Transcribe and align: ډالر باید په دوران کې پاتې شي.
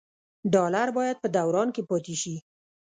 ډالر 0.53 0.87
باید 0.97 1.17
په 1.23 1.27
دوران 1.35 1.67
کې 1.75 1.81
پاتې 1.89 2.15
شي. 2.21 2.35